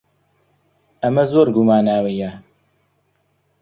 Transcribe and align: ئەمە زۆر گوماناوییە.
ئەمە 1.03 1.23
زۆر 1.31 1.47
گوماناوییە. 1.55 2.31